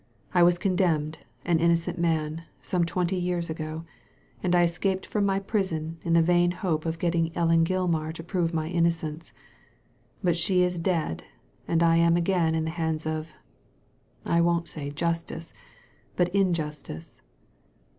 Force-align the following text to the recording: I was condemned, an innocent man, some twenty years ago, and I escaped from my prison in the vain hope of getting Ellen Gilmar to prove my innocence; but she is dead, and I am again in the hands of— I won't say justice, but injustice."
I 0.33 0.41
was 0.41 0.57
condemned, 0.57 1.19
an 1.45 1.59
innocent 1.59 1.99
man, 1.99 2.45
some 2.59 2.85
twenty 2.85 3.17
years 3.17 3.51
ago, 3.51 3.85
and 4.41 4.55
I 4.55 4.63
escaped 4.63 5.05
from 5.05 5.27
my 5.27 5.37
prison 5.37 5.99
in 6.01 6.13
the 6.13 6.23
vain 6.23 6.49
hope 6.49 6.87
of 6.87 6.97
getting 6.97 7.31
Ellen 7.37 7.63
Gilmar 7.63 8.11
to 8.13 8.23
prove 8.23 8.51
my 8.51 8.67
innocence; 8.67 9.31
but 10.23 10.35
she 10.35 10.63
is 10.63 10.79
dead, 10.79 11.23
and 11.67 11.83
I 11.83 11.97
am 11.97 12.17
again 12.17 12.55
in 12.55 12.63
the 12.63 12.71
hands 12.71 13.05
of— 13.05 13.33
I 14.25 14.41
won't 14.41 14.67
say 14.67 14.89
justice, 14.89 15.53
but 16.15 16.29
injustice." 16.33 17.21